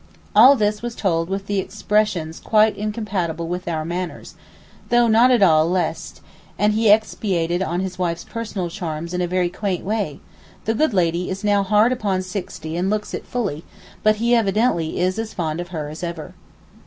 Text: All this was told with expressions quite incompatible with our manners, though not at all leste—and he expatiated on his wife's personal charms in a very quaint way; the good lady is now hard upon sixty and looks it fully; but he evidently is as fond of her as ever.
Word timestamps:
All 0.35 0.55
this 0.55 0.81
was 0.81 0.95
told 0.95 1.29
with 1.29 1.47
expressions 1.47 2.39
quite 2.39 2.75
incompatible 2.75 3.47
with 3.47 3.67
our 3.67 3.85
manners, 3.85 4.33
though 4.89 5.07
not 5.07 5.29
at 5.29 5.43
all 5.43 5.69
leste—and 5.69 6.73
he 6.73 6.89
expatiated 6.89 7.61
on 7.61 7.81
his 7.81 7.99
wife's 7.99 8.23
personal 8.23 8.67
charms 8.71 9.13
in 9.13 9.21
a 9.21 9.27
very 9.27 9.49
quaint 9.49 9.85
way; 9.85 10.19
the 10.65 10.73
good 10.73 10.95
lady 10.95 11.29
is 11.29 11.43
now 11.43 11.61
hard 11.61 11.91
upon 11.91 12.23
sixty 12.23 12.75
and 12.75 12.89
looks 12.89 13.13
it 13.13 13.27
fully; 13.27 13.63
but 14.01 14.15
he 14.15 14.33
evidently 14.33 14.99
is 14.99 15.19
as 15.19 15.35
fond 15.35 15.61
of 15.61 15.67
her 15.67 15.87
as 15.87 16.01
ever. 16.01 16.33